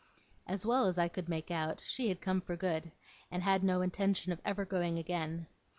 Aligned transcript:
As 0.47 0.65
well 0.65 0.87
as 0.87 0.97
I 0.97 1.07
could 1.07 1.29
make 1.29 1.51
out, 1.51 1.79
she 1.85 2.09
had 2.09 2.21
come 2.21 2.41
for 2.41 2.55
good, 2.55 2.91
and 3.29 3.43
had 3.43 3.63
no 3.63 3.83
intention 3.83 4.31
of 4.31 4.41
ever 4.43 4.65
going 4.65 4.97
again. 4.97 5.45